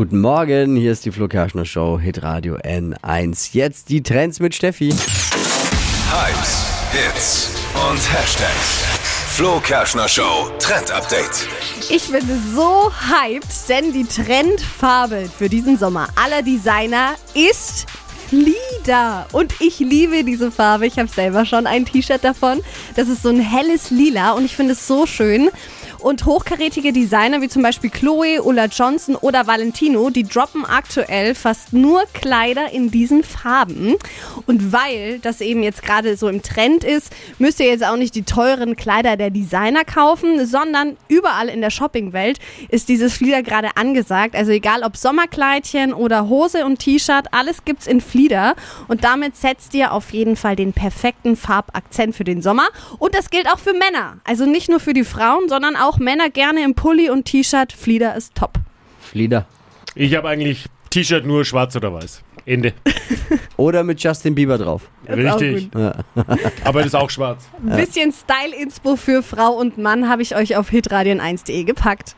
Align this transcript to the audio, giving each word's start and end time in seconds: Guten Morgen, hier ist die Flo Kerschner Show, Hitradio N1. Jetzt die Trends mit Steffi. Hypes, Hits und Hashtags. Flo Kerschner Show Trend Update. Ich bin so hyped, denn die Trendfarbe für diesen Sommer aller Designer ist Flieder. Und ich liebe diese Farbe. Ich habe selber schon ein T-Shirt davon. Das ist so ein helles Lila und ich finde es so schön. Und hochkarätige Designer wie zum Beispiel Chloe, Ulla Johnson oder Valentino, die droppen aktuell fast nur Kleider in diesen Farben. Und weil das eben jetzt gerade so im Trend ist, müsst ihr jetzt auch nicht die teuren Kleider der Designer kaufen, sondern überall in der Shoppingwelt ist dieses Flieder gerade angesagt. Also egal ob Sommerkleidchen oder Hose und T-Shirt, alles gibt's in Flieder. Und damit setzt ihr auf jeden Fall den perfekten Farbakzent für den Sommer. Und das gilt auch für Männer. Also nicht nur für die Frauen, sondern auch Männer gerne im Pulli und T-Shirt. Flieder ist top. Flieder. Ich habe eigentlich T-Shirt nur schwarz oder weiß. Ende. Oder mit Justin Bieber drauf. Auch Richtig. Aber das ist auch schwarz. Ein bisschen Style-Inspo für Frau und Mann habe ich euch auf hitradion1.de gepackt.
Guten 0.00 0.22
Morgen, 0.22 0.76
hier 0.76 0.92
ist 0.92 1.04
die 1.04 1.12
Flo 1.12 1.28
Kerschner 1.28 1.66
Show, 1.66 2.00
Hitradio 2.00 2.56
N1. 2.56 3.50
Jetzt 3.52 3.90
die 3.90 4.02
Trends 4.02 4.40
mit 4.40 4.54
Steffi. 4.54 4.88
Hypes, 4.88 6.64
Hits 6.90 7.50
und 7.74 7.98
Hashtags. 8.10 8.82
Flo 9.28 9.60
Kerschner 9.60 10.08
Show 10.08 10.48
Trend 10.58 10.90
Update. 10.90 11.46
Ich 11.90 12.10
bin 12.10 12.22
so 12.54 12.90
hyped, 12.90 13.68
denn 13.68 13.92
die 13.92 14.06
Trendfarbe 14.06 15.28
für 15.36 15.50
diesen 15.50 15.76
Sommer 15.76 16.08
aller 16.16 16.40
Designer 16.40 17.16
ist 17.34 17.84
Flieder. 18.30 19.26
Und 19.32 19.60
ich 19.60 19.80
liebe 19.80 20.24
diese 20.24 20.50
Farbe. 20.50 20.86
Ich 20.86 20.98
habe 20.98 21.08
selber 21.08 21.44
schon 21.44 21.66
ein 21.66 21.84
T-Shirt 21.84 22.24
davon. 22.24 22.62
Das 22.96 23.08
ist 23.08 23.22
so 23.22 23.28
ein 23.28 23.40
helles 23.40 23.90
Lila 23.90 24.32
und 24.32 24.46
ich 24.46 24.56
finde 24.56 24.72
es 24.72 24.86
so 24.86 25.04
schön. 25.04 25.50
Und 26.00 26.24
hochkarätige 26.24 26.92
Designer 26.92 27.42
wie 27.42 27.48
zum 27.48 27.62
Beispiel 27.62 27.90
Chloe, 27.90 28.42
Ulla 28.42 28.66
Johnson 28.66 29.16
oder 29.16 29.46
Valentino, 29.46 30.10
die 30.10 30.22
droppen 30.22 30.64
aktuell 30.64 31.34
fast 31.34 31.72
nur 31.72 32.02
Kleider 32.14 32.72
in 32.72 32.90
diesen 32.90 33.22
Farben. 33.22 33.96
Und 34.46 34.72
weil 34.72 35.18
das 35.18 35.40
eben 35.40 35.62
jetzt 35.62 35.82
gerade 35.82 36.16
so 36.16 36.28
im 36.28 36.42
Trend 36.42 36.84
ist, 36.84 37.12
müsst 37.38 37.60
ihr 37.60 37.66
jetzt 37.66 37.84
auch 37.84 37.96
nicht 37.96 38.14
die 38.14 38.22
teuren 38.22 38.76
Kleider 38.76 39.16
der 39.16 39.30
Designer 39.30 39.84
kaufen, 39.84 40.46
sondern 40.46 40.96
überall 41.08 41.48
in 41.48 41.60
der 41.60 41.70
Shoppingwelt 41.70 42.38
ist 42.68 42.88
dieses 42.88 43.14
Flieder 43.14 43.42
gerade 43.42 43.76
angesagt. 43.76 44.34
Also 44.34 44.52
egal 44.52 44.82
ob 44.82 44.96
Sommerkleidchen 44.96 45.92
oder 45.92 46.28
Hose 46.28 46.64
und 46.64 46.78
T-Shirt, 46.78 47.26
alles 47.32 47.64
gibt's 47.64 47.86
in 47.86 48.00
Flieder. 48.00 48.54
Und 48.88 49.04
damit 49.04 49.36
setzt 49.36 49.74
ihr 49.74 49.92
auf 49.92 50.12
jeden 50.12 50.36
Fall 50.36 50.56
den 50.56 50.72
perfekten 50.72 51.36
Farbakzent 51.36 52.16
für 52.16 52.24
den 52.24 52.42
Sommer. 52.42 52.68
Und 52.98 53.14
das 53.14 53.30
gilt 53.30 53.48
auch 53.52 53.58
für 53.58 53.74
Männer. 53.74 54.18
Also 54.24 54.46
nicht 54.46 54.70
nur 54.70 54.80
für 54.80 54.94
die 54.94 55.04
Frauen, 55.04 55.48
sondern 55.48 55.76
auch 55.76 55.89
Männer 55.98 56.30
gerne 56.30 56.64
im 56.64 56.74
Pulli 56.74 57.10
und 57.10 57.24
T-Shirt. 57.24 57.72
Flieder 57.72 58.14
ist 58.16 58.34
top. 58.34 58.54
Flieder. 59.00 59.46
Ich 59.94 60.14
habe 60.14 60.28
eigentlich 60.28 60.66
T-Shirt 60.90 61.24
nur 61.24 61.44
schwarz 61.44 61.76
oder 61.76 61.92
weiß. 61.92 62.22
Ende. 62.46 62.72
Oder 63.56 63.84
mit 63.84 64.02
Justin 64.02 64.34
Bieber 64.34 64.58
drauf. 64.58 64.88
Auch 65.06 65.12
Richtig. 65.12 65.70
Aber 66.64 66.80
das 66.80 66.86
ist 66.86 66.94
auch 66.94 67.10
schwarz. 67.10 67.48
Ein 67.62 67.76
bisschen 67.76 68.12
Style-Inspo 68.12 68.96
für 68.96 69.22
Frau 69.22 69.52
und 69.52 69.78
Mann 69.78 70.08
habe 70.08 70.22
ich 70.22 70.34
euch 70.34 70.56
auf 70.56 70.70
hitradion1.de 70.70 71.64
gepackt. 71.64 72.16